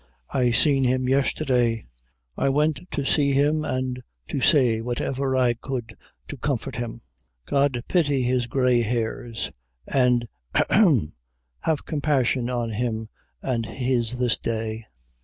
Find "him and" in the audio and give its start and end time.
12.71-13.63